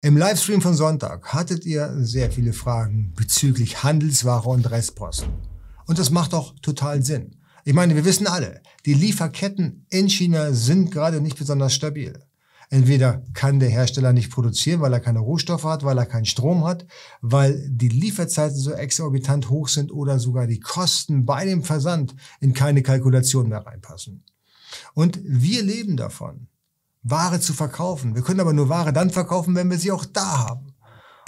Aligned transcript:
Im 0.00 0.16
Livestream 0.16 0.60
von 0.60 0.74
Sonntag 0.74 1.32
hattet 1.32 1.66
ihr 1.66 1.92
sehr 1.98 2.30
viele 2.30 2.52
Fragen 2.52 3.12
bezüglich 3.16 3.82
Handelsware 3.82 4.48
und 4.48 4.70
Restposten. 4.70 5.32
Und 5.86 5.98
das 5.98 6.10
macht 6.10 6.34
auch 6.34 6.54
total 6.62 7.02
Sinn. 7.02 7.34
Ich 7.64 7.74
meine, 7.74 7.96
wir 7.96 8.04
wissen 8.04 8.28
alle, 8.28 8.62
die 8.86 8.94
Lieferketten 8.94 9.86
in 9.90 10.08
China 10.08 10.52
sind 10.52 10.92
gerade 10.92 11.20
nicht 11.20 11.36
besonders 11.36 11.74
stabil. 11.74 12.16
Entweder 12.70 13.24
kann 13.34 13.58
der 13.58 13.70
Hersteller 13.70 14.12
nicht 14.12 14.30
produzieren, 14.30 14.80
weil 14.80 14.92
er 14.92 15.00
keine 15.00 15.18
Rohstoffe 15.18 15.64
hat, 15.64 15.82
weil 15.82 15.98
er 15.98 16.06
keinen 16.06 16.26
Strom 16.26 16.64
hat, 16.64 16.86
weil 17.20 17.68
die 17.68 17.88
Lieferzeiten 17.88 18.56
so 18.56 18.70
exorbitant 18.70 19.50
hoch 19.50 19.66
sind 19.66 19.90
oder 19.90 20.20
sogar 20.20 20.46
die 20.46 20.60
Kosten 20.60 21.26
bei 21.26 21.44
dem 21.44 21.64
Versand 21.64 22.14
in 22.38 22.54
keine 22.54 22.84
Kalkulation 22.84 23.48
mehr 23.48 23.66
reinpassen. 23.66 24.22
Und 24.94 25.18
wir 25.24 25.64
leben 25.64 25.96
davon. 25.96 26.46
Ware 27.02 27.40
zu 27.40 27.52
verkaufen. 27.52 28.14
Wir 28.14 28.22
können 28.22 28.40
aber 28.40 28.52
nur 28.52 28.68
Ware 28.68 28.92
dann 28.92 29.10
verkaufen, 29.10 29.54
wenn 29.54 29.70
wir 29.70 29.78
sie 29.78 29.92
auch 29.92 30.04
da 30.04 30.48
haben. 30.48 30.74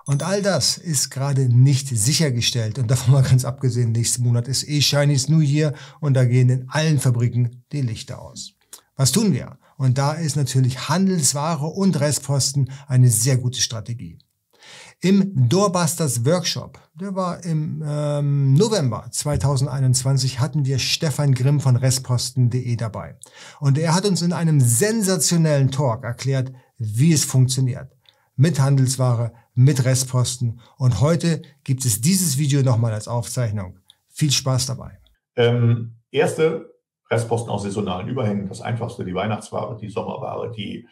Und 0.06 0.22
all 0.22 0.42
das 0.42 0.78
ist 0.78 1.10
gerade 1.10 1.48
nicht 1.48 1.88
sichergestellt. 1.88 2.78
Und 2.78 2.90
davon 2.90 3.14
mal 3.14 3.22
ganz 3.22 3.44
abgesehen, 3.44 3.92
nächsten 3.92 4.22
Monat 4.22 4.48
ist 4.48 4.68
eh 4.68 4.80
Chinese 4.80 5.30
New 5.30 5.40
Year 5.40 5.74
und 6.00 6.14
da 6.14 6.24
gehen 6.24 6.48
in 6.48 6.68
allen 6.68 6.98
Fabriken 6.98 7.64
die 7.72 7.82
Lichter 7.82 8.20
aus. 8.20 8.54
Was 8.96 9.12
tun 9.12 9.32
wir? 9.32 9.58
Und 9.76 9.98
da 9.98 10.12
ist 10.12 10.36
natürlich 10.36 10.88
Handelsware 10.88 11.66
und 11.66 12.00
Restposten 12.00 12.70
eine 12.86 13.08
sehr 13.08 13.36
gute 13.36 13.60
Strategie 13.60 14.18
im 15.02 15.48
Doorbusters 15.48 16.24
Workshop. 16.24 16.78
Der 16.94 17.14
war 17.14 17.42
im 17.44 17.82
ähm, 17.86 18.54
November 18.54 19.06
2021, 19.10 20.40
hatten 20.40 20.66
wir 20.66 20.78
Stefan 20.78 21.34
Grimm 21.34 21.60
von 21.60 21.76
Restposten.de 21.76 22.76
dabei. 22.76 23.16
Und 23.60 23.78
er 23.78 23.94
hat 23.94 24.04
uns 24.04 24.20
in 24.20 24.32
einem 24.32 24.60
sensationellen 24.60 25.70
Talk 25.70 26.04
erklärt, 26.04 26.52
wie 26.76 27.12
es 27.12 27.24
funktioniert. 27.24 27.90
Mit 28.36 28.60
Handelsware, 28.60 29.32
mit 29.54 29.84
Restposten. 29.84 30.60
Und 30.76 31.00
heute 31.00 31.42
gibt 31.64 31.84
es 31.84 32.00
dieses 32.00 32.36
Video 32.36 32.62
nochmal 32.62 32.92
als 32.92 33.08
Aufzeichnung. 33.08 33.78
Viel 34.08 34.30
Spaß 34.30 34.66
dabei. 34.66 34.98
Ähm, 35.36 35.96
erste 36.10 36.74
Restposten 37.10 37.50
aus 37.50 37.62
saisonalen 37.62 38.08
Überhängen. 38.08 38.48
Das 38.48 38.60
einfachste, 38.60 39.04
die 39.04 39.14
Weihnachtsware, 39.14 39.78
die 39.80 39.88
Sommerware, 39.88 40.52
die 40.52 40.86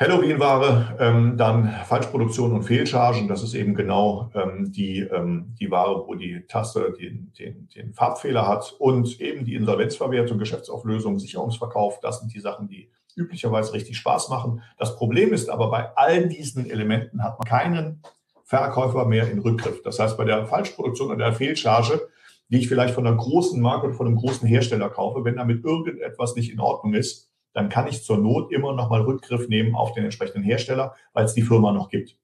Halloween-Ware, 0.00 0.96
ähm, 0.98 1.36
dann 1.36 1.68
Falschproduktion 1.84 2.52
und 2.52 2.62
Fehlchargen. 2.62 3.28
Das 3.28 3.42
ist 3.42 3.52
eben 3.52 3.74
genau 3.74 4.30
ähm, 4.34 4.72
die, 4.72 5.00
ähm, 5.00 5.54
die 5.60 5.70
Ware, 5.70 6.06
wo 6.06 6.14
die 6.14 6.46
Tasse 6.48 6.94
den, 6.98 7.30
den, 7.38 7.68
den 7.68 7.92
Farbfehler 7.92 8.48
hat. 8.48 8.74
Und 8.78 9.20
eben 9.20 9.44
die 9.44 9.54
Insolvenzverwertung, 9.54 10.38
Geschäftsauflösung, 10.38 11.18
Sicherungsverkauf. 11.18 12.00
Das 12.00 12.20
sind 12.20 12.32
die 12.32 12.40
Sachen, 12.40 12.66
die 12.66 12.90
üblicherweise 13.14 13.74
richtig 13.74 13.98
Spaß 13.98 14.30
machen. 14.30 14.62
Das 14.78 14.96
Problem 14.96 15.34
ist 15.34 15.50
aber, 15.50 15.70
bei 15.70 15.94
all 15.96 16.28
diesen 16.28 16.70
Elementen 16.70 17.22
hat 17.22 17.38
man 17.38 17.46
keinen 17.46 18.02
Verkäufer 18.44 19.04
mehr 19.04 19.30
in 19.30 19.40
Rückgriff. 19.40 19.82
Das 19.82 19.98
heißt, 19.98 20.16
bei 20.16 20.24
der 20.24 20.46
Falschproduktion 20.46 21.08
oder 21.08 21.26
der 21.26 21.34
Fehlcharge, 21.34 22.00
die 22.48 22.58
ich 22.58 22.68
vielleicht 22.68 22.94
von 22.94 23.06
einer 23.06 23.16
großen 23.16 23.60
Marke 23.60 23.88
oder 23.88 23.94
von 23.94 24.06
einem 24.06 24.16
großen 24.16 24.48
Hersteller 24.48 24.88
kaufe, 24.88 25.24
wenn 25.24 25.36
damit 25.36 25.62
irgendetwas 25.62 26.36
nicht 26.36 26.50
in 26.50 26.58
Ordnung 26.58 26.94
ist, 26.94 27.29
dann 27.52 27.68
kann 27.68 27.86
ich 27.88 28.04
zur 28.04 28.18
Not 28.18 28.52
immer 28.52 28.74
noch 28.74 28.90
mal 28.90 29.02
Rückgriff 29.02 29.48
nehmen 29.48 29.74
auf 29.74 29.92
den 29.92 30.04
entsprechenden 30.04 30.42
Hersteller, 30.42 30.94
weil 31.12 31.24
es 31.24 31.34
die 31.34 31.42
Firma 31.42 31.72
noch 31.72 31.88
gibt. 31.88 32.16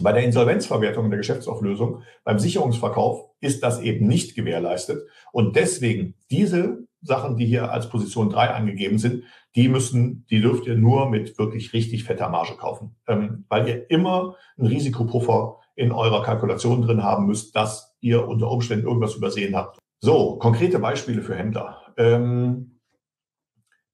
Bei 0.00 0.12
der 0.12 0.22
Insolvenzverwertung 0.22 1.04
und 1.04 1.10
der 1.10 1.18
Geschäftsauflösung, 1.18 2.02
beim 2.24 2.38
Sicherungsverkauf 2.38 3.26
ist 3.40 3.62
das 3.62 3.80
eben 3.80 4.06
nicht 4.06 4.34
gewährleistet. 4.34 5.06
Und 5.32 5.56
deswegen 5.56 6.14
diese 6.30 6.86
Sachen, 7.02 7.36
die 7.36 7.46
hier 7.46 7.70
als 7.70 7.90
Position 7.90 8.30
3 8.30 8.50
angegeben 8.50 8.98
sind, 8.98 9.24
die 9.54 9.68
müssen, 9.68 10.24
die 10.30 10.40
dürft 10.40 10.66
ihr 10.66 10.76
nur 10.76 11.10
mit 11.10 11.36
wirklich 11.38 11.72
richtig 11.72 12.04
fetter 12.04 12.30
Marge 12.30 12.56
kaufen, 12.56 12.96
ähm, 13.06 13.44
weil 13.48 13.68
ihr 13.68 13.90
immer 13.90 14.36
einen 14.56 14.68
Risikopuffer 14.68 15.58
in 15.74 15.92
eurer 15.92 16.22
Kalkulation 16.22 16.82
drin 16.82 17.02
haben 17.02 17.26
müsst, 17.26 17.54
dass 17.56 17.94
ihr 18.00 18.26
unter 18.26 18.50
Umständen 18.50 18.86
irgendwas 18.86 19.14
übersehen 19.14 19.56
habt. 19.56 19.78
So, 20.00 20.36
konkrete 20.36 20.78
Beispiele 20.78 21.22
für 21.22 21.36
Händler. 21.36 21.82
Ähm, 21.96 22.71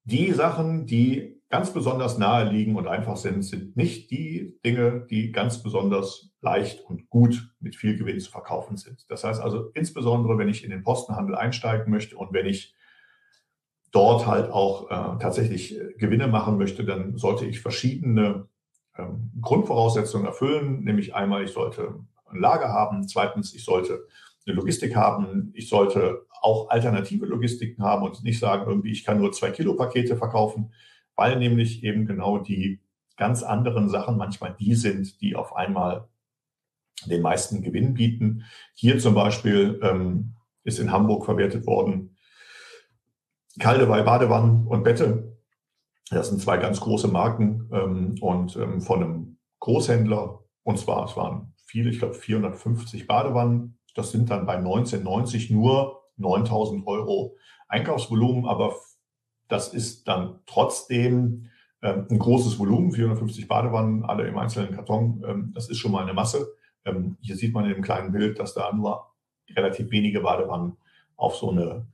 die 0.08 0.32
Sachen, 0.32 0.86
die 0.86 1.38
ganz 1.50 1.72
besonders 1.72 2.16
nahe 2.16 2.48
liegen 2.50 2.76
und 2.76 2.86
einfach 2.86 3.16
sind, 3.16 3.42
sind 3.42 3.76
nicht 3.76 4.10
die 4.10 4.58
Dinge, 4.64 5.06
die 5.10 5.32
ganz 5.32 5.62
besonders 5.62 6.30
leicht 6.40 6.80
und 6.84 7.10
gut 7.10 7.54
mit 7.60 7.76
viel 7.76 7.96
Gewinn 7.96 8.18
zu 8.18 8.30
verkaufen 8.30 8.76
sind. 8.76 9.04
Das 9.10 9.24
heißt 9.24 9.40
also 9.40 9.70
insbesondere, 9.74 10.38
wenn 10.38 10.48
ich 10.48 10.64
in 10.64 10.70
den 10.70 10.82
Postenhandel 10.82 11.34
einsteigen 11.34 11.90
möchte 11.90 12.16
und 12.16 12.32
wenn 12.32 12.46
ich 12.46 12.74
dort 13.92 14.26
halt 14.26 14.50
auch 14.50 14.90
äh, 14.90 15.18
tatsächlich 15.18 15.78
äh, 15.78 15.94
Gewinne 15.98 16.26
machen 16.26 16.56
möchte, 16.56 16.84
dann 16.84 17.16
sollte 17.16 17.44
ich 17.44 17.60
verschiedene 17.60 18.48
ähm, 18.96 19.30
Grundvoraussetzungen 19.40 20.26
erfüllen, 20.26 20.84
nämlich 20.84 21.14
einmal, 21.14 21.44
ich 21.44 21.52
sollte 21.52 21.94
ein 22.30 22.40
Lager 22.40 22.68
haben, 22.68 23.08
zweitens, 23.08 23.54
ich 23.54 23.64
sollte 23.64 24.06
eine 24.48 24.56
Logistik 24.56 24.96
haben. 24.96 25.50
Ich 25.54 25.68
sollte 25.68 26.26
auch 26.42 26.70
alternative 26.70 27.26
Logistiken 27.26 27.84
haben 27.84 28.04
und 28.04 28.22
nicht 28.24 28.38
sagen, 28.38 28.68
irgendwie, 28.68 28.92
ich 28.92 29.04
kann 29.04 29.18
nur 29.18 29.32
zwei 29.32 29.50
Kilo 29.50 29.74
Pakete 29.74 30.16
verkaufen, 30.16 30.72
weil 31.14 31.38
nämlich 31.38 31.82
eben 31.84 32.06
genau 32.06 32.38
die 32.38 32.80
ganz 33.16 33.42
anderen 33.42 33.88
Sachen 33.88 34.16
manchmal 34.16 34.54
die 34.58 34.74
sind, 34.74 35.20
die 35.20 35.34
auf 35.34 35.54
einmal 35.56 36.08
den 37.06 37.22
meisten 37.22 37.62
Gewinn 37.62 37.94
bieten. 37.94 38.44
Hier 38.74 38.98
zum 38.98 39.14
Beispiel 39.14 39.80
ähm, 39.82 40.34
ist 40.64 40.78
in 40.78 40.92
Hamburg 40.92 41.24
verwertet 41.24 41.66
worden 41.66 42.16
Kaldewey 43.58 44.04
Badewannen 44.04 44.66
und 44.66 44.84
Bette. 44.84 45.36
Das 46.10 46.28
sind 46.28 46.40
zwei 46.40 46.58
ganz 46.58 46.80
große 46.80 47.08
Marken 47.08 47.68
ähm, 47.72 48.14
und 48.20 48.56
ähm, 48.56 48.80
von 48.80 49.02
einem 49.02 49.38
Großhändler. 49.58 50.44
Und 50.62 50.78
zwar, 50.78 51.06
es 51.06 51.16
waren 51.16 51.54
viele, 51.64 51.90
ich 51.90 51.98
glaube 51.98 52.14
450 52.14 53.06
Badewannen 53.06 53.78
das 53.98 54.12
sind 54.12 54.30
dann 54.30 54.46
bei 54.46 54.56
1990 54.56 55.50
nur 55.50 56.04
9000 56.18 56.86
Euro 56.86 57.36
Einkaufsvolumen, 57.68 58.46
aber 58.46 58.74
das 59.48 59.72
ist 59.72 60.08
dann 60.08 60.40
trotzdem 60.46 61.50
ähm, 61.82 62.06
ein 62.10 62.18
großes 62.18 62.58
Volumen, 62.58 62.92
450 62.92 63.48
Badewannen, 63.48 64.04
alle 64.04 64.26
im 64.26 64.36
einzelnen 64.36 64.74
Karton. 64.74 65.24
Ähm, 65.26 65.52
das 65.54 65.68
ist 65.68 65.78
schon 65.78 65.92
mal 65.92 66.02
eine 66.02 66.14
Masse. 66.14 66.52
Ähm, 66.84 67.16
hier 67.20 67.36
sieht 67.36 67.54
man 67.54 67.64
in 67.64 67.72
dem 67.72 67.82
kleinen 67.82 68.12
Bild, 68.12 68.38
dass 68.38 68.54
da 68.54 68.72
nur 68.72 69.06
relativ 69.54 69.90
wenige 69.90 70.20
Badewannen 70.20 70.76
auf 71.16 71.36
so 71.36 71.50
eine 71.50 71.86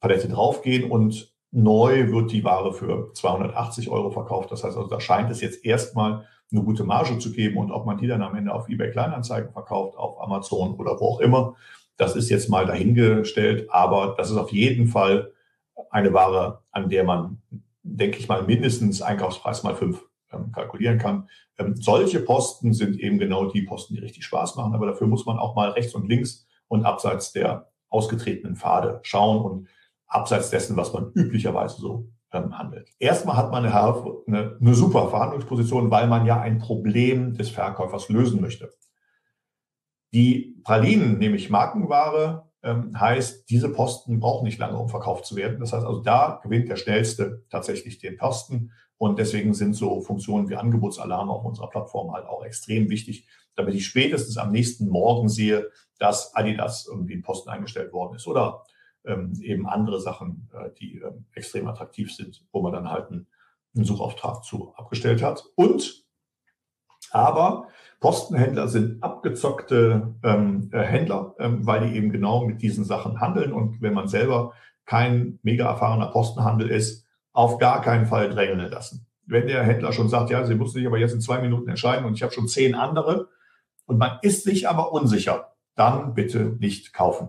Palette 0.00 0.28
draufgehen 0.28 0.90
und 0.90 1.34
neu 1.50 2.10
wird 2.12 2.32
die 2.32 2.44
Ware 2.44 2.72
für 2.72 3.12
280 3.14 3.88
Euro 3.90 4.10
verkauft. 4.10 4.52
Das 4.52 4.64
heißt 4.64 4.76
also, 4.76 4.88
da 4.88 5.00
scheint 5.00 5.30
es 5.30 5.40
jetzt 5.40 5.64
erstmal 5.64 6.26
eine 6.50 6.62
gute 6.62 6.84
Marge 6.84 7.18
zu 7.18 7.32
geben 7.32 7.58
und 7.58 7.70
ob 7.70 7.86
man 7.86 7.98
die 7.98 8.06
dann 8.06 8.22
am 8.22 8.34
Ende 8.34 8.52
auf 8.52 8.68
eBay 8.68 8.90
Kleinanzeigen 8.90 9.52
verkauft, 9.52 9.96
auf 9.96 10.20
Amazon 10.20 10.74
oder 10.74 10.98
wo 10.98 11.14
auch 11.14 11.20
immer, 11.20 11.56
das 11.98 12.16
ist 12.16 12.30
jetzt 12.30 12.48
mal 12.48 12.64
dahingestellt, 12.64 13.68
aber 13.70 14.14
das 14.16 14.30
ist 14.30 14.36
auf 14.36 14.52
jeden 14.52 14.86
Fall 14.86 15.32
eine 15.90 16.14
Ware, 16.14 16.62
an 16.70 16.88
der 16.88 17.04
man, 17.04 17.42
denke 17.82 18.18
ich 18.18 18.28
mal, 18.28 18.44
mindestens 18.44 19.02
Einkaufspreis 19.02 19.62
mal 19.64 19.74
fünf 19.74 20.04
ähm, 20.32 20.52
kalkulieren 20.52 20.98
kann. 20.98 21.28
Ähm, 21.58 21.76
solche 21.76 22.20
Posten 22.20 22.72
sind 22.72 22.98
eben 22.98 23.18
genau 23.18 23.46
die 23.46 23.62
Posten, 23.62 23.94
die 23.94 24.00
richtig 24.00 24.24
Spaß 24.24 24.56
machen, 24.56 24.74
aber 24.74 24.86
dafür 24.86 25.06
muss 25.06 25.26
man 25.26 25.38
auch 25.38 25.54
mal 25.54 25.70
rechts 25.70 25.94
und 25.94 26.08
links 26.08 26.46
und 26.68 26.84
abseits 26.84 27.32
der 27.32 27.68
ausgetretenen 27.88 28.56
Pfade 28.56 29.00
schauen 29.02 29.44
und 29.44 29.68
abseits 30.06 30.50
dessen, 30.50 30.76
was 30.76 30.92
man 30.92 31.10
üblicherweise 31.14 31.80
so 31.80 32.08
ähm, 32.32 32.56
handelt. 32.56 32.90
Erstmal 32.98 33.36
hat 33.36 33.50
man 33.50 33.64
eine, 33.64 34.22
eine, 34.26 34.56
eine 34.60 34.74
super 34.74 35.08
Verhandlungsposition, 35.08 35.90
weil 35.90 36.06
man 36.06 36.26
ja 36.26 36.40
ein 36.40 36.58
Problem 36.58 37.34
des 37.34 37.50
Verkäufers 37.50 38.08
lösen 38.08 38.40
möchte. 38.40 38.70
Die 40.12 40.56
Pralinen, 40.64 41.18
nämlich 41.18 41.50
Markenware, 41.50 42.48
ähm, 42.62 42.98
heißt, 42.98 43.48
diese 43.50 43.68
Posten 43.68 44.20
brauchen 44.20 44.44
nicht 44.44 44.58
lange, 44.58 44.78
um 44.78 44.88
verkauft 44.88 45.26
zu 45.26 45.36
werden. 45.36 45.60
Das 45.60 45.72
heißt 45.72 45.86
also, 45.86 46.00
da 46.00 46.40
gewinnt 46.42 46.68
der 46.68 46.76
Schnellste 46.76 47.44
tatsächlich 47.50 47.98
den 47.98 48.16
Posten. 48.16 48.72
Und 48.96 49.18
deswegen 49.18 49.54
sind 49.54 49.74
so 49.74 50.00
Funktionen 50.00 50.48
wie 50.48 50.56
Angebotsalarme 50.56 51.32
auf 51.32 51.44
unserer 51.44 51.70
Plattform 51.70 52.12
halt 52.12 52.26
auch 52.26 52.44
extrem 52.44 52.90
wichtig, 52.90 53.28
damit 53.54 53.74
ich 53.74 53.86
spätestens 53.86 54.36
am 54.38 54.50
nächsten 54.50 54.88
Morgen 54.88 55.28
sehe, 55.28 55.70
dass 55.98 56.34
Adidas 56.34 56.86
irgendwie 56.86 57.14
in 57.14 57.22
Posten 57.22 57.48
eingestellt 57.48 57.92
worden 57.92 58.16
ist 58.16 58.26
oder 58.26 58.64
ähm, 59.04 59.38
eben 59.40 59.68
andere 59.68 60.00
Sachen, 60.00 60.48
äh, 60.52 60.70
die 60.80 60.98
ähm, 60.98 61.26
extrem 61.32 61.68
attraktiv 61.68 62.12
sind, 62.14 62.44
wo 62.52 62.60
man 62.60 62.72
dann 62.72 62.90
halt 62.90 63.10
einen, 63.10 63.28
einen 63.74 63.84
Suchauftrag 63.84 64.44
zu 64.44 64.74
abgestellt 64.74 65.22
hat. 65.22 65.44
Und 65.54 66.07
aber 67.12 67.68
Postenhändler 68.00 68.68
sind 68.68 69.02
abgezockte 69.02 70.14
ähm, 70.22 70.70
äh, 70.72 70.82
Händler, 70.82 71.34
ähm, 71.38 71.66
weil 71.66 71.88
die 71.88 71.96
eben 71.96 72.12
genau 72.12 72.44
mit 72.44 72.62
diesen 72.62 72.84
Sachen 72.84 73.20
handeln. 73.20 73.52
Und 73.52 73.82
wenn 73.82 73.94
man 73.94 74.06
selber 74.06 74.52
kein 74.84 75.38
mega 75.42 75.66
erfahrener 75.66 76.06
Postenhandel 76.06 76.70
ist, 76.70 77.06
auf 77.32 77.58
gar 77.58 77.80
keinen 77.82 78.06
Fall 78.06 78.30
drängeln 78.30 78.70
lassen. 78.70 79.06
Wenn 79.26 79.46
der 79.46 79.62
Händler 79.62 79.92
schon 79.92 80.08
sagt, 80.08 80.30
ja, 80.30 80.44
Sie 80.44 80.54
müssen 80.54 80.74
sich 80.74 80.86
aber 80.86 80.98
jetzt 80.98 81.12
in 81.12 81.20
zwei 81.20 81.40
Minuten 81.40 81.68
entscheiden 81.68 82.04
und 82.04 82.14
ich 82.14 82.22
habe 82.22 82.32
schon 82.32 82.48
zehn 82.48 82.74
andere 82.74 83.28
und 83.86 83.98
man 83.98 84.18
ist 84.22 84.44
sich 84.44 84.68
aber 84.68 84.92
unsicher, 84.92 85.52
dann 85.74 86.14
bitte 86.14 86.56
nicht 86.58 86.92
kaufen. 86.92 87.28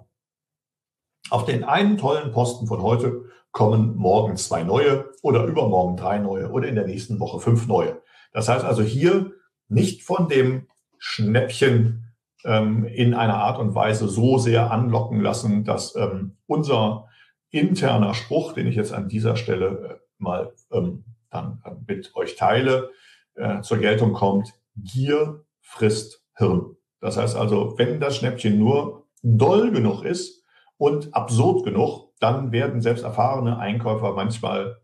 Auf 1.29 1.45
den 1.45 1.63
einen 1.63 1.97
tollen 1.97 2.31
Posten 2.31 2.67
von 2.67 2.81
heute 2.81 3.25
kommen 3.51 3.95
morgen 3.95 4.37
zwei 4.37 4.63
neue 4.63 5.09
oder 5.21 5.45
übermorgen 5.45 5.97
drei 5.97 6.19
neue 6.19 6.49
oder 6.51 6.67
in 6.67 6.75
der 6.75 6.85
nächsten 6.85 7.19
Woche 7.19 7.39
fünf 7.39 7.67
neue. 7.67 8.01
Das 8.31 8.47
heißt 8.47 8.63
also 8.63 8.83
hier 8.83 9.31
nicht 9.69 10.03
von 10.03 10.27
dem 10.27 10.67
Schnäppchen 10.97 12.13
ähm, 12.43 12.85
in 12.85 13.13
einer 13.13 13.35
Art 13.35 13.59
und 13.59 13.75
Weise 13.75 14.07
so 14.07 14.37
sehr 14.37 14.71
anlocken 14.71 15.21
lassen, 15.21 15.63
dass 15.63 15.95
ähm, 15.95 16.37
unser 16.45 17.07
interner 17.51 18.13
Spruch, 18.13 18.53
den 18.53 18.67
ich 18.67 18.75
jetzt 18.75 18.93
an 18.93 19.07
dieser 19.07 19.35
Stelle 19.35 19.67
äh, 19.67 19.95
mal 20.17 20.53
ähm, 20.71 21.05
dann 21.29 21.61
äh, 21.65 21.71
mit 21.87 22.15
euch 22.15 22.35
teile, 22.35 22.91
äh, 23.35 23.61
zur 23.61 23.77
Geltung 23.77 24.13
kommt. 24.13 24.53
Gier 24.75 25.45
frisst 25.61 26.23
Hirn. 26.35 26.75
Das 27.01 27.17
heißt 27.17 27.35
also, 27.35 27.77
wenn 27.77 27.99
das 27.99 28.17
Schnäppchen 28.17 28.57
nur 28.57 29.07
doll 29.21 29.71
genug 29.71 30.03
ist 30.03 30.43
und 30.77 31.13
absurd 31.13 31.65
genug, 31.65 32.09
dann 32.19 32.51
werden 32.51 32.81
selbst 32.81 33.03
erfahrene 33.03 33.57
Einkäufer 33.57 34.13
manchmal 34.13 34.81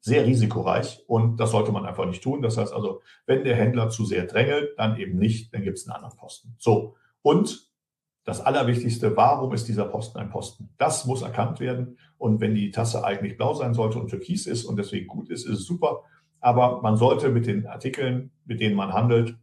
sehr 0.00 0.24
risikoreich 0.24 1.04
und 1.06 1.38
das 1.38 1.50
sollte 1.50 1.72
man 1.72 1.84
einfach 1.84 2.06
nicht 2.06 2.22
tun. 2.22 2.42
Das 2.42 2.56
heißt 2.56 2.72
also, 2.72 3.02
wenn 3.26 3.44
der 3.44 3.56
Händler 3.56 3.90
zu 3.90 4.04
sehr 4.04 4.26
drängelt, 4.26 4.78
dann 4.78 4.96
eben 4.96 5.18
nicht, 5.18 5.52
dann 5.52 5.62
gibt 5.62 5.78
es 5.78 5.86
einen 5.86 5.96
anderen 5.96 6.16
Posten. 6.16 6.54
So, 6.58 6.96
und 7.22 7.70
das 8.24 8.40
Allerwichtigste, 8.40 9.16
warum 9.16 9.52
ist 9.52 9.68
dieser 9.68 9.86
Posten 9.86 10.18
ein 10.18 10.30
Posten? 10.30 10.70
Das 10.78 11.04
muss 11.04 11.22
erkannt 11.22 11.60
werden 11.60 11.98
und 12.16 12.40
wenn 12.40 12.54
die 12.54 12.70
Tasse 12.70 13.04
eigentlich 13.04 13.36
blau 13.36 13.54
sein 13.54 13.74
sollte 13.74 13.98
und 13.98 14.08
türkis 14.08 14.46
ist 14.46 14.64
und 14.64 14.76
deswegen 14.76 15.06
gut 15.06 15.30
ist, 15.30 15.46
ist 15.46 15.60
es 15.60 15.66
super. 15.66 16.04
Aber 16.40 16.80
man 16.80 16.96
sollte 16.96 17.28
mit 17.28 17.46
den 17.46 17.66
Artikeln, 17.66 18.30
mit 18.46 18.60
denen 18.60 18.76
man 18.76 18.92
handelt, 18.92 19.36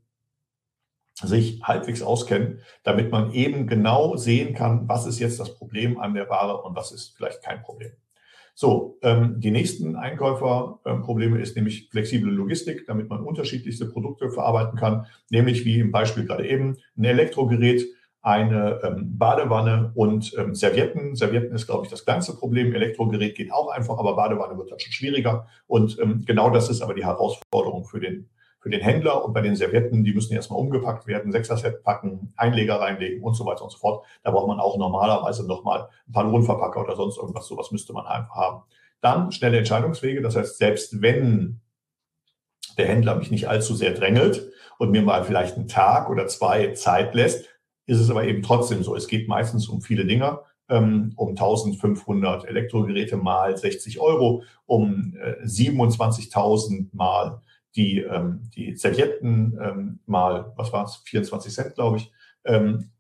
sich 1.16 1.62
halbwegs 1.64 2.02
auskennen, 2.02 2.60
damit 2.84 3.12
man 3.12 3.32
eben 3.32 3.68
genau 3.68 4.16
sehen 4.18 4.54
kann, 4.54 4.88
was 4.88 5.08
ist 5.08 5.20
jetzt 5.20 5.40
das 5.40 5.56
Problem 5.56 6.00
an 6.00 6.14
der 6.14 6.30
Ware 6.30 6.62
und 6.62 6.76
was 6.76 6.92
ist 6.92 7.16
vielleicht 7.16 7.42
kein 7.42 7.62
Problem. 7.64 7.92
So, 8.60 8.98
ähm, 9.04 9.40
die 9.40 9.52
nächsten 9.52 9.96
Einkäuferprobleme 9.96 11.36
ähm, 11.36 11.44
ist 11.44 11.56
nämlich 11.56 11.90
flexible 11.92 12.32
Logistik, 12.32 12.88
damit 12.88 13.08
man 13.08 13.22
unterschiedlichste 13.22 13.86
Produkte 13.86 14.32
verarbeiten 14.32 14.80
kann, 14.80 15.06
nämlich 15.30 15.64
wie 15.64 15.80
im 15.80 15.92
Beispiel 15.92 16.26
gerade 16.26 16.50
eben 16.50 16.76
ein 16.98 17.04
Elektrogerät, 17.04 17.86
eine 18.24 18.80
ähm, 18.82 19.16
Badewanne 19.16 19.92
und 19.94 20.34
ähm, 20.40 20.56
Servietten. 20.56 21.16
Servietten 21.16 21.54
ist, 21.54 21.68
glaube 21.68 21.86
ich, 21.86 21.92
das 21.92 22.04
kleinste 22.04 22.34
Problem. 22.34 22.74
Elektrogerät 22.74 23.36
geht 23.36 23.54
auch 23.54 23.70
einfach, 23.70 24.00
aber 24.00 24.16
Badewanne 24.16 24.58
wird 24.58 24.72
dann 24.72 24.80
schon 24.80 24.92
schwieriger. 24.92 25.46
Und 25.68 26.00
ähm, 26.00 26.24
genau 26.26 26.50
das 26.50 26.72
ist 26.72 26.82
aber 26.82 26.96
die 26.96 27.06
Herausforderung 27.06 27.86
für 27.86 28.00
den 28.00 28.28
für 28.68 28.72
den 28.72 28.82
Händler 28.82 29.24
und 29.24 29.34
bei 29.34 29.40
den 29.40 29.56
Servietten, 29.56 30.04
die 30.04 30.14
müssen 30.14 30.34
erstmal 30.34 30.60
umgepackt 30.60 31.08
werden, 31.08 31.32
Sechser-Set 31.32 31.84
packen, 31.84 32.34
Einleger 32.36 32.82
reinlegen 32.82 33.24
und 33.24 33.34
so 33.34 33.46
weiter 33.46 33.64
und 33.64 33.72
so 33.72 33.78
fort. 33.78 34.06
Da 34.24 34.32
braucht 34.32 34.50
man 34.50 34.60
auch 34.60 34.78
normalerweise 34.78 35.48
nochmal 35.48 35.88
ein 36.06 36.12
paar 36.12 36.26
Lohnverpacker 36.26 36.84
oder 36.84 36.98
sonst 36.98 37.18
irgendwas. 37.18 37.48
Sowas 37.48 37.72
müsste 37.72 37.94
man 37.94 38.06
einfach 38.06 38.36
haben. 38.36 38.64
Dann 39.00 39.32
schnelle 39.32 39.60
Entscheidungswege. 39.60 40.22
Das 40.22 40.36
heißt, 40.36 40.58
selbst 40.58 41.02
wenn 41.02 41.62
der 42.78 42.88
Händler 42.88 43.16
mich 43.16 43.32
nicht 43.32 43.48
allzu 43.48 43.74
sehr 43.74 43.94
drängelt 43.94 44.52
und 44.80 44.92
mir 44.92 45.02
mal 45.02 45.24
vielleicht 45.24 45.56
einen 45.56 45.70
Tag 45.70 46.10
oder 46.10 46.28
zwei 46.28 46.74
Zeit 46.74 47.16
lässt, 47.16 47.46
ist 47.86 48.02
es 48.02 48.10
aber 48.10 48.26
eben 48.26 48.44
trotzdem 48.44 48.84
so. 48.84 48.98
Es 48.98 49.08
geht 49.08 49.30
meistens 49.30 49.70
um 49.70 49.82
viele 49.82 50.06
Dinge 50.06 50.42
ähm, 50.70 51.14
um 51.16 51.30
1500 51.30 52.46
Elektrogeräte 52.46 53.16
mal 53.16 53.56
60 53.56 54.02
Euro, 54.02 54.44
um 54.66 55.16
äh, 55.16 55.46
27.000 55.46 56.88
mal 56.92 57.42
die, 57.76 58.00
ähm, 58.00 58.50
die 58.56 58.76
Servietten 58.76 59.58
ähm, 59.62 60.00
mal, 60.06 60.54
was 60.56 60.74
war 60.74 60.86
es, 60.86 60.98
24 61.06 61.54
Cent, 61.54 61.76
glaube 61.76 61.98
ich. 61.98 62.12
Ähm, 62.46 62.92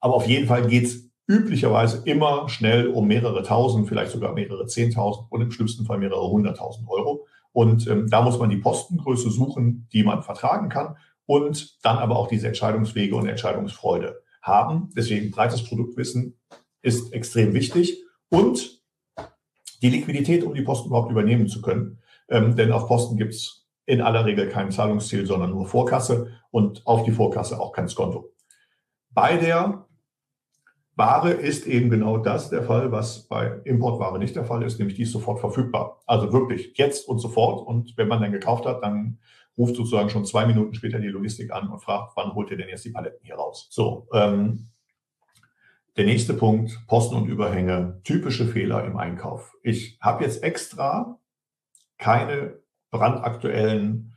aber 0.00 0.14
auf 0.14 0.26
jeden 0.26 0.46
Fall 0.46 0.66
geht 0.66 0.84
es 0.84 1.10
üblicherweise 1.26 2.02
immer 2.04 2.48
schnell 2.48 2.88
um 2.88 3.06
mehrere 3.06 3.42
tausend, 3.42 3.88
vielleicht 3.88 4.12
sogar 4.12 4.32
mehrere 4.32 4.66
zehntausend 4.66 5.26
und 5.30 5.40
im 5.40 5.50
schlimmsten 5.50 5.84
Fall 5.84 5.98
mehrere 5.98 6.28
hunderttausend 6.30 6.88
Euro. 6.88 7.26
Und 7.52 7.86
ähm, 7.88 8.08
da 8.08 8.22
muss 8.22 8.38
man 8.38 8.50
die 8.50 8.58
Postengröße 8.58 9.30
suchen, 9.30 9.88
die 9.92 10.02
man 10.02 10.22
vertragen 10.22 10.68
kann 10.68 10.96
und 11.24 11.82
dann 11.84 11.98
aber 11.98 12.16
auch 12.16 12.28
diese 12.28 12.46
Entscheidungswege 12.46 13.16
und 13.16 13.26
Entscheidungsfreude 13.26 14.22
haben. 14.42 14.90
Deswegen 14.96 15.30
breites 15.30 15.64
Produktwissen 15.64 16.38
ist 16.82 17.12
extrem 17.12 17.54
wichtig 17.54 18.04
und 18.28 18.82
die 19.82 19.90
Liquidität, 19.90 20.44
um 20.44 20.54
die 20.54 20.62
Posten 20.62 20.88
überhaupt 20.88 21.10
übernehmen 21.10 21.48
zu 21.48 21.60
können. 21.60 21.98
Ähm, 22.28 22.56
denn 22.56 22.72
auf 22.72 22.86
Posten 22.86 23.16
gibt 23.16 23.34
es 23.34 23.65
in 23.86 24.02
aller 24.02 24.24
Regel 24.26 24.48
kein 24.48 24.70
Zahlungsziel, 24.70 25.26
sondern 25.26 25.50
nur 25.50 25.66
Vorkasse 25.66 26.32
und 26.50 26.86
auf 26.86 27.04
die 27.04 27.12
Vorkasse 27.12 27.58
auch 27.60 27.72
kein 27.72 27.88
Skonto. 27.88 28.32
Bei 29.10 29.36
der 29.36 29.86
Ware 30.96 31.30
ist 31.30 31.66
eben 31.66 31.90
genau 31.90 32.16
das 32.18 32.50
der 32.50 32.62
Fall, 32.62 32.90
was 32.90 33.28
bei 33.28 33.60
Importware 33.64 34.18
nicht 34.18 34.34
der 34.34 34.44
Fall 34.44 34.62
ist, 34.62 34.78
nämlich 34.78 34.96
die 34.96 35.02
ist 35.02 35.12
sofort 35.12 35.40
verfügbar. 35.40 36.00
Also 36.06 36.32
wirklich 36.32 36.76
jetzt 36.76 37.06
und 37.06 37.18
sofort. 37.18 37.66
Und 37.66 37.96
wenn 37.96 38.08
man 38.08 38.20
dann 38.20 38.32
gekauft 38.32 38.64
hat, 38.66 38.82
dann 38.82 39.18
ruft 39.58 39.76
sozusagen 39.76 40.08
schon 40.08 40.24
zwei 40.24 40.46
Minuten 40.46 40.74
später 40.74 40.98
die 40.98 41.08
Logistik 41.08 41.52
an 41.52 41.68
und 41.68 41.80
fragt, 41.80 42.12
wann 42.16 42.34
holt 42.34 42.50
ihr 42.50 42.56
denn 42.56 42.68
jetzt 42.68 42.84
die 42.84 42.90
Paletten 42.90 43.24
hier 43.24 43.36
raus? 43.36 43.68
So, 43.70 44.08
ähm, 44.12 44.68
der 45.96 46.06
nächste 46.06 46.34
Punkt, 46.34 46.78
Posten 46.86 47.14
und 47.14 47.28
Überhänge, 47.28 48.00
typische 48.04 48.46
Fehler 48.46 48.84
im 48.84 48.96
Einkauf. 48.96 49.54
Ich 49.62 49.98
habe 50.00 50.24
jetzt 50.24 50.42
extra 50.42 51.18
keine 51.98 52.58
brandaktuellen 52.90 54.16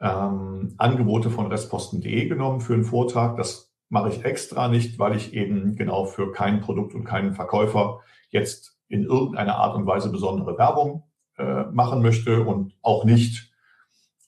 ähm, 0.00 0.74
Angebote 0.78 1.30
von 1.30 1.46
restposten.de 1.46 2.28
genommen 2.28 2.60
für 2.60 2.74
einen 2.74 2.84
Vortrag. 2.84 3.36
Das 3.36 3.72
mache 3.88 4.08
ich 4.10 4.24
extra 4.24 4.68
nicht, 4.68 4.98
weil 4.98 5.16
ich 5.16 5.34
eben 5.34 5.76
genau 5.76 6.04
für 6.04 6.32
kein 6.32 6.60
Produkt 6.60 6.94
und 6.94 7.04
keinen 7.04 7.34
Verkäufer 7.34 8.00
jetzt 8.30 8.78
in 8.88 9.04
irgendeiner 9.04 9.56
Art 9.56 9.76
und 9.76 9.86
Weise 9.86 10.10
besondere 10.10 10.58
Werbung 10.58 11.04
äh, 11.38 11.64
machen 11.64 12.02
möchte 12.02 12.42
und 12.44 12.74
auch 12.82 13.04
nicht 13.04 13.52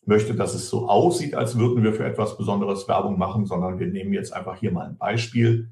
möchte, 0.04 0.34
dass 0.34 0.54
es 0.54 0.68
so 0.70 0.88
aussieht, 0.88 1.34
als 1.34 1.58
würden 1.58 1.82
wir 1.84 1.92
für 1.92 2.04
etwas 2.04 2.36
Besonderes 2.36 2.88
Werbung 2.88 3.18
machen, 3.18 3.46
sondern 3.46 3.78
wir 3.78 3.86
nehmen 3.86 4.12
jetzt 4.12 4.32
einfach 4.32 4.56
hier 4.56 4.72
mal 4.72 4.86
ein 4.86 4.96
Beispiel, 4.96 5.70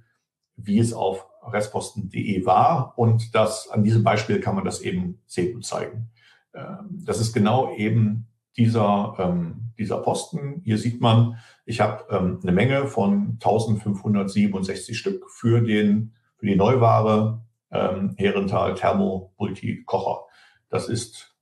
wie 0.57 0.79
es 0.79 0.93
auf 0.93 1.27
restposten.de 1.43 2.45
war 2.45 2.95
und 2.97 3.35
das 3.35 3.69
an 3.71 3.85
diesem 3.85 4.05
Beispiel 4.05 4.41
kann 4.41 4.55
man 4.55 4.65
das 4.65 4.81
eben 4.81 5.23
sehr 5.27 5.53
gut 5.53 5.65
zeigen. 5.65 6.11
Ähm, 6.57 7.03
das 7.05 7.21
ist 7.21 7.33
genau 7.33 7.75
eben 7.77 8.27
dieser, 8.57 9.15
ähm, 9.19 9.73
dieser 9.79 9.99
Posten. 9.99 10.63
Hier 10.65 10.79
sieht 10.79 11.01
man, 11.01 11.39
ich 11.67 11.81
habe 11.81 12.05
ähm, 12.11 12.41
eine 12.43 12.53
Menge 12.53 12.87
von 12.87 13.33
1567 13.35 14.99
Stück 14.99 15.31
für, 15.31 15.61
den, 15.61 16.15
für 16.37 16.47
die 16.47 16.57
Neuware 16.57 17.45
ähm, 17.71 18.15
Herrenthal 18.17 18.75
Thermopolitik 18.75 19.85
Kocher. 19.87 20.25
Das 20.71 20.89
ist, 20.89 21.37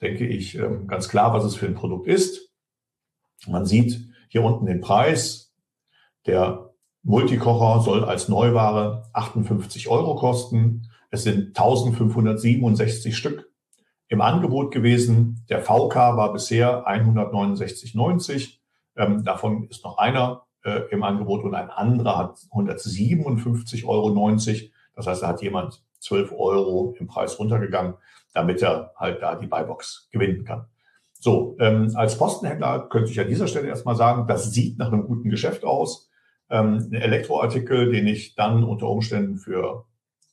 denke 0.00 0.26
ich, 0.26 0.56
ähm, 0.56 0.86
ganz 0.86 1.08
klar, 1.08 1.32
was 1.32 1.44
es 1.44 1.56
für 1.56 1.66
ein 1.66 1.74
Produkt 1.74 2.06
ist. 2.06 2.52
Man 3.48 3.66
sieht 3.66 4.08
hier 4.28 4.44
unten 4.44 4.66
den 4.66 4.80
Preis. 4.80 5.52
Der 6.26 6.70
Multikocher 7.02 7.82
soll 7.82 8.04
als 8.04 8.28
Neuware 8.28 9.08
58 9.14 9.88
Euro 9.88 10.14
kosten. 10.16 10.88
Es 11.10 11.24
sind 11.24 11.58
1567 11.58 13.16
Stück 13.16 13.49
im 14.10 14.20
Angebot 14.20 14.72
gewesen. 14.72 15.46
Der 15.48 15.62
VK 15.62 15.94
war 15.94 16.32
bisher 16.32 16.86
169,90. 16.86 18.58
Ähm, 18.96 19.24
davon 19.24 19.68
ist 19.68 19.84
noch 19.84 19.98
einer 19.98 20.42
äh, 20.64 20.82
im 20.90 21.04
Angebot 21.04 21.44
und 21.44 21.54
ein 21.54 21.70
anderer 21.70 22.18
hat 22.18 22.36
157,90 22.52 23.84
Euro. 23.86 24.70
Das 24.96 25.06
heißt, 25.06 25.22
da 25.22 25.28
hat 25.28 25.42
jemand 25.42 25.82
12 26.00 26.32
Euro 26.32 26.94
im 26.98 27.06
Preis 27.06 27.38
runtergegangen, 27.38 27.94
damit 28.34 28.60
er 28.62 28.92
halt 28.96 29.22
da 29.22 29.36
die 29.36 29.46
Buybox 29.46 30.08
gewinnen 30.10 30.44
kann. 30.44 30.66
So, 31.12 31.56
ähm, 31.60 31.92
als 31.94 32.18
Postenhändler 32.18 32.88
könnte 32.88 33.12
ich 33.12 33.20
an 33.20 33.28
dieser 33.28 33.46
Stelle 33.46 33.68
erstmal 33.68 33.94
sagen, 33.94 34.26
das 34.26 34.52
sieht 34.52 34.78
nach 34.78 34.88
einem 34.88 35.06
guten 35.06 35.30
Geschäft 35.30 35.64
aus. 35.64 36.10
Ähm, 36.48 36.88
ein 36.90 36.94
Elektroartikel, 36.94 37.92
den 37.92 38.08
ich 38.08 38.34
dann 38.34 38.64
unter 38.64 38.88
Umständen 38.88 39.36
für 39.36 39.84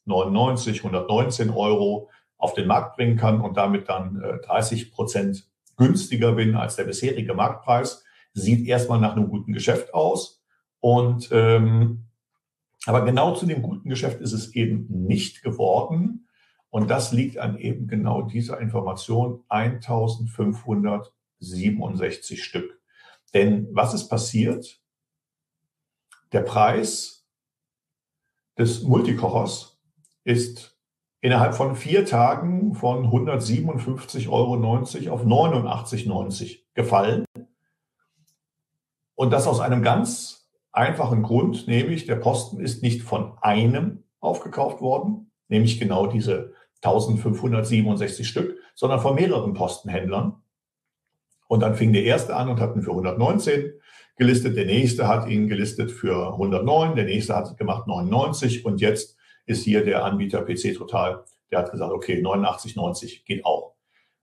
99, 0.05 0.79
119 0.79 1.51
Euro 1.51 2.10
auf 2.38 2.53
den 2.53 2.67
Markt 2.67 2.96
bringen 2.96 3.17
kann 3.17 3.41
und 3.41 3.58
damit 3.58 3.89
dann 3.89 4.22
äh, 4.22 4.38
30 4.46 4.91
Prozent 4.91 5.50
günstiger 5.75 6.34
bin 6.34 6.56
als 6.56 6.75
der 6.75 6.84
bisherige 6.86 7.34
Marktpreis, 7.34 8.03
sieht 8.34 8.67
erstmal 8.67 9.00
nach 9.00 9.15
einem 9.15 9.29
guten 9.29 9.53
Geschäft 9.53 9.91
aus. 9.94 10.44
Und 10.79 11.29
ähm, 11.32 12.03
aber 12.86 13.03
genau 13.03 13.36
zu 13.36 13.46
dem 13.46 13.62
guten 13.62 13.89
Geschäft 13.89 14.22
ist 14.22 14.32
es 14.32 14.56
eben 14.56 14.88
nicht 14.89 15.44
geworden. 15.44 16.29
Und 16.70 16.89
das 16.89 17.12
liegt 17.12 17.38
an 17.38 17.58
eben 17.58 17.88
genau 17.88 18.22
dieser 18.22 18.62
Information 18.62 19.44
1567 19.50 22.41
Stück. 22.44 22.79
Denn 23.34 23.67
was 23.72 23.94
ist 23.94 24.08
passiert? 24.08 24.79
Der 26.32 26.39
Preis 26.41 27.25
des 28.58 28.84
Multikochers 28.84 29.77
ist 30.24 30.76
innerhalb 31.21 31.55
von 31.55 31.75
vier 31.75 32.05
Tagen 32.05 32.75
von 32.75 33.07
157,90 33.07 34.29
Euro 34.29 34.53
auf 34.53 35.25
89,90 35.25 36.59
gefallen. 36.74 37.25
Und 39.15 39.31
das 39.31 39.47
aus 39.47 39.59
einem 39.59 39.81
ganz 39.81 40.47
einfachen 40.71 41.24
Grund, 41.24 41.67
nämlich 41.67 42.05
der 42.05 42.17
Posten 42.17 42.59
ist 42.59 42.83
nicht 42.83 43.01
von 43.01 43.33
einem 43.41 44.03
aufgekauft 44.19 44.79
worden, 44.79 45.31
nämlich 45.47 45.79
genau 45.79 46.07
diese 46.07 46.53
1567 46.83 48.27
Stück, 48.27 48.57
sondern 48.75 49.00
von 49.00 49.15
mehreren 49.15 49.53
Postenhändlern. 49.53 50.36
Und 51.47 51.62
dann 51.62 51.75
fing 51.75 51.93
der 51.93 52.03
erste 52.03 52.36
an 52.36 52.50
und 52.50 52.59
hat 52.59 52.75
ihn 52.75 52.83
für 52.83 52.91
119 52.91 53.74
gelistet, 54.17 54.55
der 54.55 54.65
nächste 54.65 55.07
hat 55.07 55.27
ihn 55.27 55.47
gelistet 55.47 55.91
für 55.91 56.33
109, 56.33 56.95
der 56.95 57.05
nächste 57.05 57.36
hat 57.36 57.57
gemacht 57.57 57.88
99 57.88 58.65
und 58.65 58.81
jetzt 58.81 59.16
ist 59.48 59.63
hier 59.63 59.84
der 59.84 60.06
Anbieter 60.06 60.44
PC 60.44 60.75
Total, 60.75 61.24
der 61.50 61.60
hat 61.60 61.72
gesagt, 61.72 61.92
okay, 61.92 62.22
89, 62.22 62.75
90 62.75 63.25
geht 63.25 63.44
auch. 63.46 63.74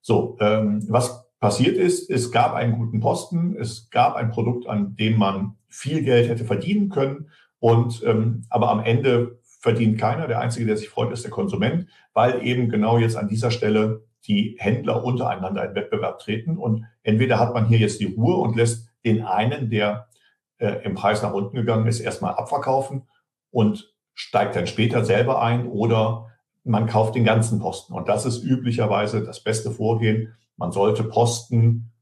So, 0.01 0.37
ähm, 0.41 0.85
was 0.89 1.25
passiert 1.41 1.77
ist, 1.77 2.09
es 2.09 2.31
gab 2.31 2.55
einen 2.55 2.79
guten 2.79 3.01
Posten, 3.01 3.57
es 3.57 3.91
gab 3.91 4.15
ein 4.15 4.31
Produkt, 4.31 4.69
an 4.69 4.95
dem 4.97 5.19
man 5.19 5.57
viel 5.69 6.03
Geld 6.03 6.29
hätte 6.29 6.45
verdienen 6.45 6.91
können 6.91 7.31
und 7.59 8.03
ähm, 8.05 8.45
aber 8.51 8.71
am 8.71 8.81
Ende 8.81 9.41
verdient 9.43 9.99
keiner. 9.99 10.29
Der 10.29 10.41
Einzige, 10.41 10.67
der 10.67 10.77
sich 10.77 10.91
freut, 10.91 11.11
ist 11.11 11.25
der 11.25 11.31
Konsument, 11.31 11.89
weil 12.13 12.47
eben 12.47 12.69
genau 12.69 12.99
jetzt 12.99 13.17
an 13.17 13.29
dieser 13.29 13.51
Stelle 13.51 14.05
die 14.27 14.57
Händler 14.59 15.03
untereinander 15.03 15.67
in 15.67 15.75
Wettbewerb 15.75 16.19
treten. 16.19 16.59
Und 16.59 16.85
entweder 17.03 17.39
hat 17.39 17.55
man 17.55 17.67
hier 17.67 17.79
jetzt 17.79 18.01
die 18.01 18.15
Ruhe 18.15 18.37
und 18.37 18.57
lässt 18.57 18.91
den 19.05 19.23
einen, 19.23 19.71
der 19.71 20.09
äh, 20.59 20.85
im 20.85 20.95
Preis 20.95 21.23
nach 21.23 21.33
unten 21.33 21.57
gegangen 21.57 21.87
ist, 21.87 22.01
erstmal 22.01 22.35
abverkaufen 22.35 23.09
und 23.51 23.94
steigt 24.15 24.57
dann 24.57 24.67
später 24.67 25.05
selber 25.05 25.43
ein 25.43 25.67
oder 25.67 26.31
man 26.65 26.87
kauft 26.87 27.15
den 27.15 27.25
ganzen 27.25 27.59
Posten. 27.61 27.93
Und 27.93 28.09
das 28.09 28.25
ist 28.25 28.43
üblicherweise 28.43 29.23
das 29.23 29.43
beste 29.43 29.71
Vorgehen. 29.71 30.35
Man 30.57 30.73
sollte 30.73 31.05
Posten, 31.05 31.93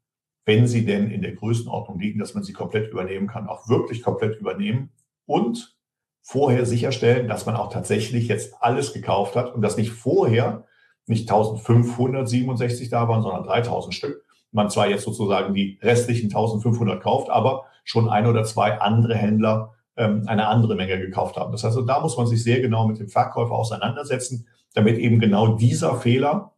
wenn 0.45 0.67
sie 0.67 0.85
denn 0.85 1.11
in 1.11 1.23
der 1.23 1.33
Größenordnung 1.33 1.99
liegen, 1.99 2.21
dass 2.21 2.35
man 2.35 2.45
sie 2.45 2.53
komplett 2.53 2.91
übernehmen 2.91 3.27
kann, 3.27 3.49
auch 3.49 3.69
wirklich 3.69 4.03
komplett 4.03 4.39
übernehmen 4.39 4.91
und 5.27 5.77
vorher 6.23 6.67
sicherstellen, 6.67 7.27
dass 7.27 7.47
man 7.47 7.57
auch 7.57 7.73
tatsächlich 7.73 8.29
jetzt 8.29 8.55
alles 8.61 8.93
gekauft 8.93 9.35
hat 9.35 9.55
und 9.55 9.63
dass 9.63 9.77
nicht 9.77 9.91
vorher 9.91 10.65
nicht 11.07 11.29
1567 11.29 12.89
da 12.89 13.09
waren, 13.09 13.23
sondern 13.23 13.43
3000 13.43 13.93
Stück. 13.93 14.25
Man 14.53 14.71
zwar 14.71 14.89
jetzt 14.89 15.05
sozusagen 15.05 15.55
die 15.55 15.79
restlichen 15.83 16.27
1500 16.27 17.03
kauft, 17.03 17.31
aber 17.31 17.65
schon 17.85 18.09
ein 18.09 18.27
oder 18.27 18.45
zwei 18.45 18.81
andere 18.81 19.17
Händler 19.17 19.75
ähm, 19.97 20.25
eine 20.27 20.47
andere 20.49 20.75
Menge 20.75 20.99
gekauft 20.99 21.37
haben. 21.37 21.53
Das 21.53 21.65
heißt, 21.65 21.79
da 21.87 22.01
muss 22.01 22.17
man 22.17 22.27
sich 22.27 22.43
sehr 22.43 22.61
genau 22.61 22.87
mit 22.87 22.99
dem 22.99 23.09
Verkäufer 23.09 23.53
auseinandersetzen, 23.53 24.47
damit 24.75 24.99
eben 24.99 25.21
genau 25.21 25.57
dieser 25.57 25.97
Fehler 25.97 26.53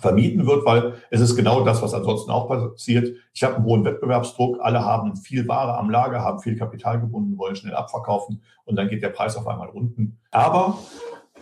vermieden 0.00 0.46
wird, 0.46 0.64
weil 0.64 0.94
es 1.10 1.20
ist 1.20 1.36
genau 1.36 1.64
das, 1.64 1.82
was 1.82 1.94
ansonsten 1.94 2.30
auch 2.30 2.48
passiert. 2.48 3.16
Ich 3.32 3.42
habe 3.44 3.56
einen 3.56 3.64
hohen 3.64 3.84
Wettbewerbsdruck, 3.84 4.58
alle 4.60 4.84
haben 4.84 5.16
viel 5.16 5.46
Ware 5.48 5.76
am 5.78 5.90
Lager, 5.90 6.20
haben 6.20 6.40
viel 6.40 6.56
Kapital 6.56 7.00
gebunden, 7.00 7.38
wollen 7.38 7.56
schnell 7.56 7.74
abverkaufen 7.74 8.42
und 8.64 8.76
dann 8.76 8.88
geht 8.88 9.02
der 9.02 9.10
Preis 9.10 9.36
auf 9.36 9.46
einmal 9.46 9.68
unten. 9.68 10.18
Aber 10.30 10.78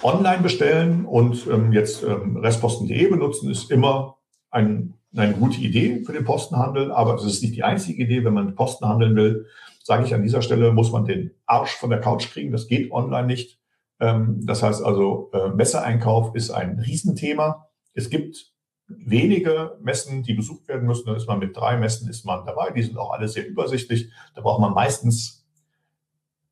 online 0.02 0.42
bestellen 0.42 1.04
und 1.04 1.46
ähm, 1.46 1.72
jetzt 1.72 2.02
ähm, 2.02 2.36
restposten.de 2.36 3.08
benutzen, 3.08 3.50
ist 3.50 3.70
immer 3.70 4.16
ein, 4.50 4.94
eine 5.16 5.34
gute 5.34 5.60
Idee 5.60 6.02
für 6.04 6.12
den 6.12 6.24
Postenhandel, 6.24 6.92
aber 6.92 7.14
es 7.14 7.24
ist 7.24 7.42
nicht 7.42 7.54
die 7.54 7.62
einzige 7.62 8.02
Idee. 8.02 8.24
Wenn 8.24 8.34
man 8.34 8.54
Posten 8.54 8.86
handeln 8.86 9.16
will, 9.16 9.46
sage 9.84 10.04
ich 10.04 10.14
an 10.14 10.22
dieser 10.22 10.40
Stelle, 10.40 10.72
muss 10.72 10.90
man 10.90 11.04
den 11.04 11.32
Arsch 11.44 11.76
von 11.76 11.90
der 11.90 12.00
Couch 12.00 12.30
kriegen. 12.30 12.52
Das 12.52 12.68
geht 12.68 12.90
online 12.90 13.26
nicht. 13.26 13.60
Ähm, 14.00 14.40
das 14.44 14.62
heißt 14.62 14.82
also, 14.82 15.30
äh, 15.34 15.50
Messeeinkauf 15.50 16.34
ist 16.34 16.50
ein 16.50 16.78
Riesenthema. 16.78 17.68
Es 17.92 18.08
gibt 18.08 18.52
wenige 18.88 19.76
Messen, 19.82 20.22
die 20.22 20.32
besucht 20.32 20.68
werden 20.68 20.86
müssen. 20.86 21.04
Da 21.06 21.14
ist 21.14 21.28
man 21.28 21.38
mit 21.38 21.54
drei 21.54 21.76
Messen 21.76 22.08
ist 22.08 22.24
man 22.24 22.46
dabei. 22.46 22.70
Die 22.70 22.82
sind 22.82 22.96
auch 22.96 23.12
alle 23.12 23.28
sehr 23.28 23.46
übersichtlich. 23.46 24.10
Da 24.34 24.40
braucht 24.40 24.62
man 24.62 24.72
meistens 24.72 25.46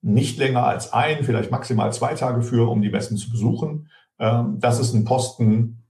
nicht 0.03 0.37
länger 0.37 0.67
als 0.67 0.93
ein, 0.93 1.25
vielleicht 1.25 1.51
maximal 1.51 1.91
zwei 1.93 2.13
Tage 2.15 2.43
für, 2.43 2.71
um 2.71 2.83
die 2.83 2.91
Messen 2.91 3.17
zu 3.17 3.31
besuchen. 3.31 3.89
Ähm, 4.19 4.59
das 4.61 4.79
ist 4.79 4.93
ein 4.93 5.07
Posten 5.07 5.85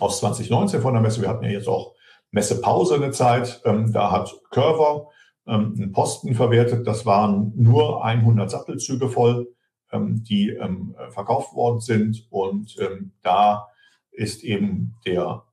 aus 0.00 0.18
2019 0.18 0.82
von 0.82 0.94
der 0.94 1.02
Messe. 1.02 1.22
Wir 1.22 1.28
hatten 1.28 1.44
ja 1.44 1.50
jetzt 1.50 1.68
auch 1.68 1.94
Messepause 2.32 2.96
eine 2.96 3.12
Zeit. 3.12 3.62
Ähm, 3.64 3.92
da 3.92 4.10
hat 4.10 4.34
Curver 4.50 5.10
ähm, 5.46 5.74
einen 5.76 5.92
Posten 5.92 6.34
verwertet. 6.34 6.86
Das 6.86 7.06
waren 7.06 7.52
nur 7.56 8.04
100 8.04 8.50
Sattelzüge 8.50 9.08
voll, 9.08 9.48
die 9.92 10.58
verkauft 11.10 11.54
worden 11.54 11.78
sind. 11.78 12.26
Und 12.30 12.76
da 13.22 13.68
ist 14.10 14.42
eben 14.42 14.96
der 15.06 15.44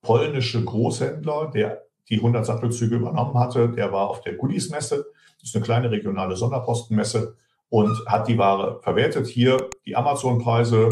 polnische 0.00 0.64
Großhändler, 0.64 1.50
der 1.54 1.82
die 2.08 2.16
100 2.16 2.46
Sattelzüge 2.46 2.96
übernommen 2.96 3.38
hatte, 3.38 3.68
der 3.68 3.92
war 3.92 4.08
auf 4.08 4.22
der 4.22 4.34
Goodies-Messe 4.36 5.04
das 5.44 5.50
ist 5.50 5.56
eine 5.56 5.64
kleine 5.66 5.90
regionale 5.90 6.36
Sonderpostenmesse 6.36 7.36
und 7.68 8.02
hat 8.06 8.28
die 8.28 8.38
Ware 8.38 8.80
verwertet. 8.82 9.26
Hier 9.26 9.68
die 9.84 9.94
Amazon-Preise, 9.94 10.88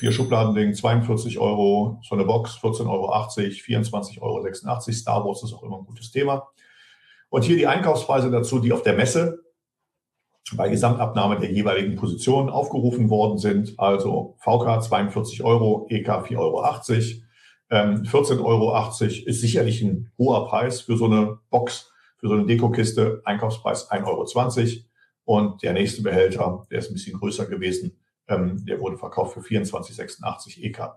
vier 0.00 0.10
Schubladending, 0.10 0.74
42 0.74 1.38
Euro, 1.38 2.00
so 2.02 2.16
eine 2.16 2.24
Box, 2.24 2.58
14,80 2.60 2.88
Euro, 2.90 3.12
24,86 3.12 4.20
Euro. 4.20 4.80
Star 4.90 5.24
Wars 5.24 5.44
ist 5.44 5.52
auch 5.52 5.62
immer 5.62 5.78
ein 5.78 5.86
gutes 5.86 6.10
Thema. 6.10 6.48
Und 7.36 7.42
hier 7.42 7.58
die 7.58 7.66
Einkaufspreise 7.66 8.30
dazu, 8.30 8.60
die 8.60 8.72
auf 8.72 8.82
der 8.82 8.94
Messe 8.94 9.44
bei 10.54 10.70
Gesamtabnahme 10.70 11.38
der 11.38 11.52
jeweiligen 11.52 11.94
Positionen 11.94 12.48
aufgerufen 12.48 13.10
worden 13.10 13.36
sind. 13.36 13.78
Also 13.78 14.36
VK 14.38 14.80
42 14.82 15.44
Euro, 15.44 15.86
EK 15.90 16.08
4,80 16.08 16.38
Euro. 16.38 16.64
14,80 16.64 18.42
Euro 18.42 18.90
ist 19.28 19.40
sicherlich 19.42 19.82
ein 19.82 20.10
hoher 20.16 20.48
Preis 20.48 20.80
für 20.80 20.96
so 20.96 21.04
eine 21.04 21.38
Box 21.50 21.92
für 22.16 22.28
so 22.28 22.32
eine 22.32 22.46
Dekokiste 22.46 23.20
Einkaufspreis 23.26 23.90
1,20 23.90 24.06
Euro. 24.06 24.84
Und 25.26 25.62
der 25.62 25.74
nächste 25.74 26.00
Behälter, 26.00 26.66
der 26.70 26.78
ist 26.78 26.90
ein 26.90 26.94
bisschen 26.94 27.18
größer 27.18 27.44
gewesen, 27.44 27.98
ähm, 28.28 28.64
der 28.64 28.80
wurde 28.80 28.96
verkauft 28.96 29.34
für 29.34 29.40
24,86 29.40 30.62
EK. 30.62 30.94